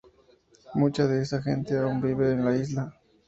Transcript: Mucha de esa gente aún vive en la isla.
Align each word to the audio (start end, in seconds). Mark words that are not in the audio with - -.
Mucha 0.73 1.05
de 1.05 1.21
esa 1.21 1.43
gente 1.43 1.77
aún 1.77 2.01
vive 2.01 2.31
en 2.31 2.43
la 2.43 2.57
isla. 2.57 2.91